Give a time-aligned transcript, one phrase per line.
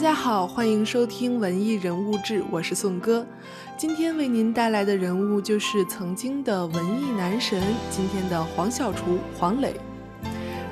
[0.00, 3.26] 大家好，欢迎收听文艺人物志，我是宋哥。
[3.76, 9.78] 今天为您带来的人物就是曾经的文艺男神，今天的黄小厨黄磊。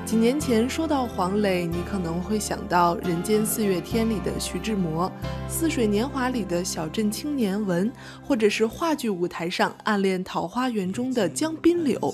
[0.03, 5.07] 几年前说到黄磊，你可能会想到《人间四月天》里的徐志摩，
[5.47, 7.91] 《似水年华》里的小镇青年文，
[8.25, 12.11] 或者是话剧舞台上《暗恋桃花源》中的江滨柳。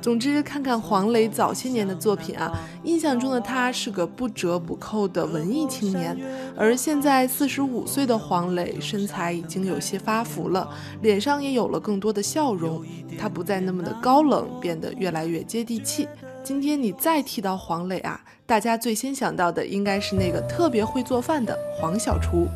[0.00, 2.52] 总之，看看黄磊早些年的作品啊，
[2.84, 6.16] 印象中的他是个不折不扣的文艺青年。
[6.56, 10.68] 而现在四十五岁的黄磊，身材已经有些发福了，
[11.02, 12.84] 脸上也有了更多的笑容，
[13.18, 16.08] 他不再那么的高冷，变得越来越接地气。
[16.44, 22.46] 今天你再提到黄磊啊，大家最先想到的应该是那个特别会做饭的黄小厨。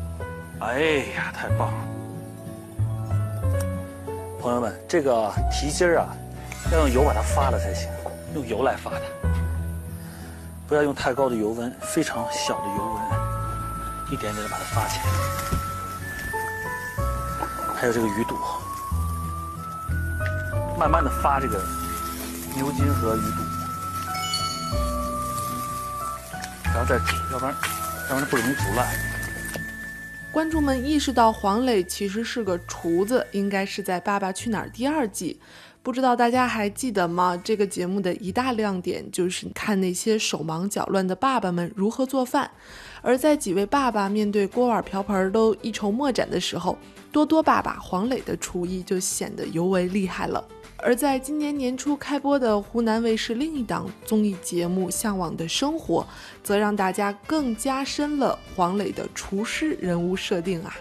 [0.59, 0.79] 哎
[1.15, 1.73] 呀，太棒了！
[4.41, 6.15] 朋友们，这个蹄筋儿啊，
[6.71, 7.89] 要用油把它发了才行，
[8.33, 9.01] 用油来发的，
[10.67, 13.03] 不要用太高的油温，非常小的油温，
[14.11, 15.05] 一点点的把它发起来。
[17.75, 18.37] 还有这个鱼肚，
[20.79, 21.61] 慢慢的发这个
[22.55, 23.43] 牛筋和鱼肚。
[26.73, 27.53] 然后再煮，要不然，
[28.09, 28.87] 要不然不容易煮烂。
[30.31, 35.39] 观众们意识到黄磊其实是个厨子，应该是在《爸爸去哪儿》第二季。
[35.83, 37.35] 不知道大家还记得吗？
[37.43, 42.49] 这个节目的一大亮点就是看那些手忙脚乱的爸爸们如何做饭。
[43.01, 46.77] 而在几位爸爸面对锅碗瓢盆都一筹莫展的时候，
[47.11, 50.41] 多多爸爸黄磊的厨艺就显得尤为厉害了。
[50.77, 56.01] 而在今年年初开播的湖南卫视另一档综艺节目《向往的生活》，
[56.41, 60.73] 则让大家更加深了黄磊的厨师人物设定啊。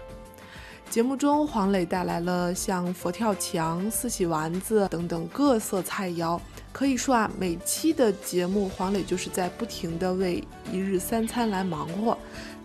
[0.92, 6.38] 节目中，黄磊带来了像佛跳墙、四喜丸子等等各色菜肴。
[6.70, 12.16] 可以说啊，每期的节目，黄磊就是在不停的为一日三餐来忙活。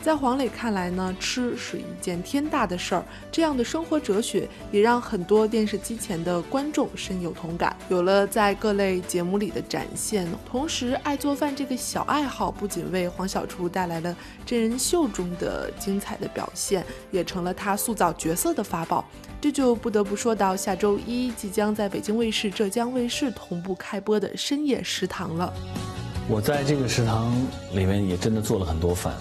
[0.02, 3.04] 在黄磊看来呢，吃是一件天大的事儿。
[3.32, 7.76] 这样的生活哲学也让很多电视机前的观众深有同感。
[7.90, 19.06] 有了在各类节目里的展现，同时爱做饭这个小爱好不仅为黄小厨带来了真人秀中的精彩的表现，也成了他塑造角色的法宝。
[19.40, 25.54] 这就不得不说到下周一即将在北京卫视、浙江卫视同步开播的深夜食堂了。
[26.28, 27.32] 我在这个食堂
[27.72, 29.14] 里面也真的做了很多饭。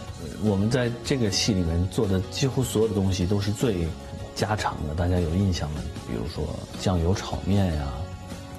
[0.43, 3.87] 我们在这个戏里面做的几乎所有的东西都是最
[4.35, 6.45] 家常的，大家有印象的，比如说
[6.81, 7.89] 酱油炒面呀、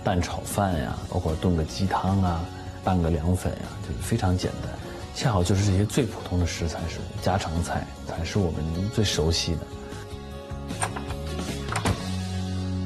[0.03, 2.45] 蛋炒饭呀，包括炖个鸡汤啊、
[2.83, 4.71] 拌个凉粉呀，就是非常简单。
[5.13, 9.59] 恰好就是这些最普通的食材是家常菜，才是我们最熟悉的。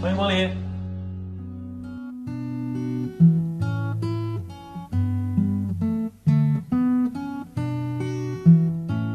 [0.01, 0.49] 欢迎光临。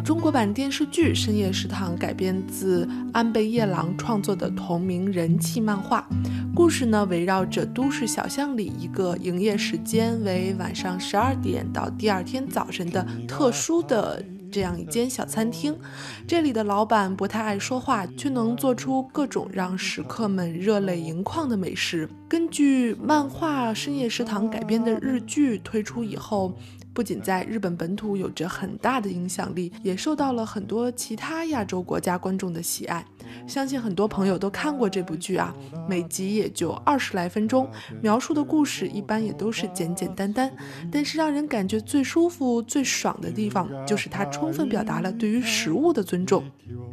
[0.05, 6.09] 中国版电视剧《深夜食堂》改编自安倍夜郎创作的同名人气漫画，
[6.55, 14.25] 故事呢围绕着都市小巷里一个营业时间为晚上十二点到第二天早晨的特殊的
[14.57, 15.79] 这样一间小餐厅，
[16.27, 22.09] 这里的老板不太爱说话，却能做出各种让食客们热泪盈眶的美食。
[22.27, 26.57] 根据漫画《深夜食堂》改编的日剧推出以后。
[26.97, 33.05] 不仅在日本本土有着很大的影响力，也受到了很多其他亚洲国家观众的喜爱。
[33.47, 35.55] 相信很多朋友都看过这部剧啊，
[35.87, 37.69] 每集也就二十来分钟，
[38.01, 40.51] 描述的故事一般也都是简简单单。
[40.91, 46.43] 但是让人感觉最舒服、最爽的地方，就是它充分表达了对于食物的尊重。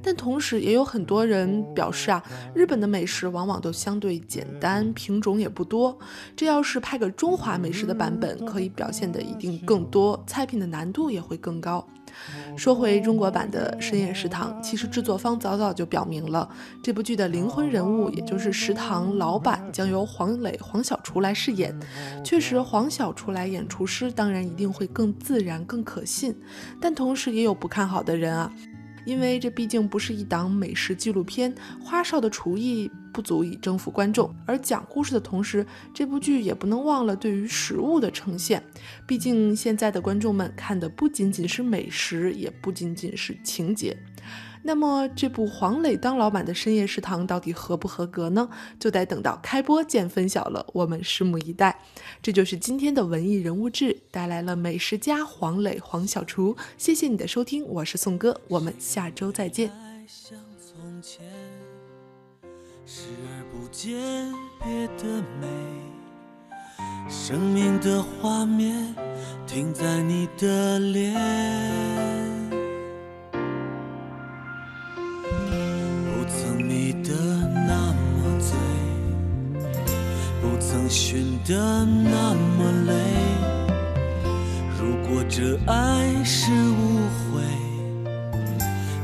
[0.02, 2.22] 但同时也有很多人表示啊，
[2.54, 5.98] 日本的美食往往都相对简单，品种也不多。
[6.36, 11.86] 这要是拍个中华美食的版本，可以表现的一定更多，菜品的难度也会更高。
[12.56, 16.48] 说回中国版的深夜食堂，其实制作方早早就表明了，
[16.82, 21.76] 这部剧的灵魂人物，也就是食堂老板，将由黄磊、黄小厨来饰演。
[22.24, 26.36] 确实，黄小厨来演厨师，当然一定会更自然、更可信。
[26.80, 28.52] 但同时也有不看好的人啊。
[29.06, 31.54] 因为这毕竟不是一档美食纪录片，
[31.84, 34.34] 花哨的厨艺不足以征服观众。
[34.46, 38.64] 而讲故事的同时，这部剧也不能忘了对于食物的呈现。
[39.06, 43.98] 毕竟现在的观众们看的不仅仅是美食，也不仅仅是情节。
[44.66, 48.50] 那么这部黄磊当老板的深夜食堂到底合不合格呢？
[48.80, 51.80] 就得等到开播见分晓了，我们拭目以待。
[52.22, 56.56] 这就是今天的文艺人物志，带来了美食家黄磊、黄小厨。
[56.78, 59.70] 谢谢你的收听，我是宋哥，我们下周再见。
[62.86, 64.34] 视而不见
[64.64, 65.48] 别的美，
[67.10, 68.94] 生命的画面
[69.48, 72.23] 停在你的脸。
[81.46, 82.94] 的那么累。
[84.80, 87.00] 如果这爱是误
[87.34, 87.42] 会，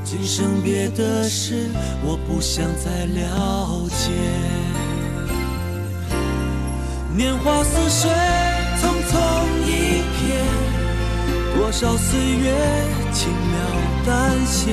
[0.03, 1.69] 今生别的事
[2.03, 4.11] 我不想再了解。
[7.15, 8.09] 年华似水，
[8.79, 9.11] 匆匆
[9.65, 9.69] 一
[10.15, 12.53] 瞥，多少岁月
[13.11, 13.57] 轻描
[14.05, 14.71] 淡写，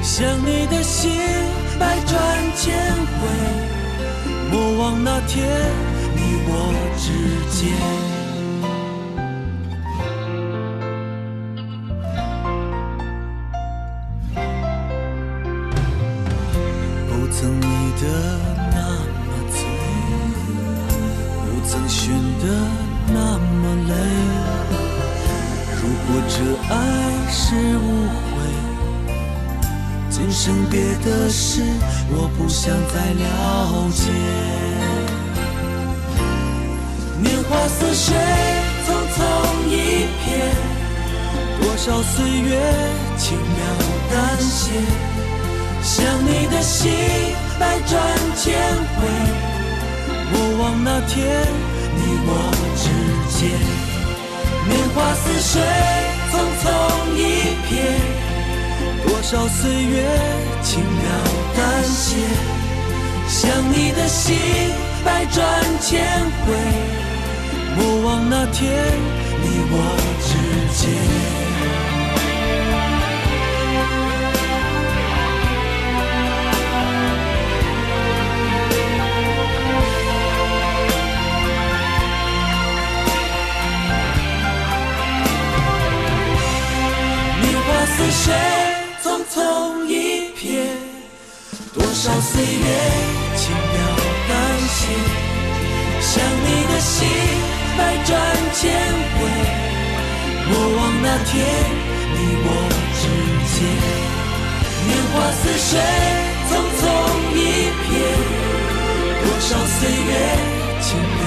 [0.00, 1.10] 想你的心
[1.78, 2.14] 百转
[2.56, 2.72] 千
[3.18, 3.26] 回。
[4.52, 5.48] 莫忘那天
[6.56, 6.58] 我
[6.96, 7.06] 之
[7.50, 7.62] 间，
[17.08, 17.66] 不曾迷
[18.00, 18.02] 得
[18.70, 18.76] 那
[19.24, 19.56] 么醉，
[21.40, 21.98] 不曾寻
[22.38, 22.44] 得
[23.08, 23.92] 那么累。
[25.82, 26.34] 如果这
[26.72, 26.74] 爱
[27.30, 27.42] 是
[27.76, 27.86] 误
[28.30, 28.32] 会，
[30.08, 31.62] 今生别的事。
[32.10, 33.24] 我不想再了
[33.90, 34.02] 解，
[37.22, 38.14] 年华似水，
[38.86, 39.18] 匆匆
[39.68, 39.72] 一
[40.24, 40.26] 瞥，
[41.60, 42.50] 多少岁月
[43.16, 43.58] 轻描
[44.10, 44.70] 淡写，
[45.82, 46.90] 想你的心
[47.58, 47.92] 百转
[48.36, 48.58] 千
[48.96, 49.06] 回，
[50.32, 51.14] 我望那天
[51.94, 52.30] 你我
[52.76, 52.84] 之
[53.38, 53.40] 间，
[54.68, 55.62] 年华似水，
[56.32, 56.64] 匆匆
[57.16, 57.20] 一
[57.70, 57.72] 瞥，
[59.06, 59.94] 多少岁月
[60.62, 61.02] 轻描。
[61.56, 62.16] 淡写，
[63.28, 64.36] 想你的心
[65.04, 65.40] 百转
[65.80, 66.02] 千
[66.44, 66.52] 回，
[67.76, 68.62] 莫忘那天
[69.42, 69.74] 你我
[70.22, 70.30] 之
[70.78, 70.82] 间。
[87.40, 88.24] 年华似水，
[89.02, 89.36] 匆匆
[89.86, 89.92] 一
[90.34, 90.42] 瞥。
[91.72, 92.66] 多少岁月
[93.36, 93.74] 轻描
[94.28, 94.32] 淡
[94.68, 94.80] 写，
[96.00, 96.12] 想
[96.44, 96.94] 你的心
[97.76, 98.12] 百转
[98.52, 98.62] 千
[99.14, 99.18] 回，
[100.48, 101.32] 莫忘那天
[102.14, 102.48] 你我
[103.00, 103.02] 之
[103.52, 103.56] 间。
[104.86, 105.70] 年华似水，
[106.48, 106.50] 匆
[106.80, 106.82] 匆
[107.34, 107.38] 一
[107.84, 107.90] 瞥，
[109.22, 110.10] 多少岁月
[110.80, 111.20] 轻描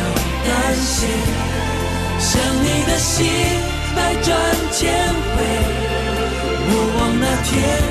[0.45, 0.97] 淡写，
[2.19, 2.29] 想
[2.63, 3.15] 你的心
[3.95, 4.27] 百转
[4.71, 4.79] 千
[5.13, 5.35] 回，
[6.69, 7.86] 莫忘那天。